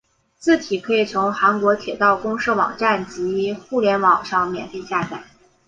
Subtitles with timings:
[0.39, 5.21] 字体可以从韩国铁道公社网站及互联网上免费下载。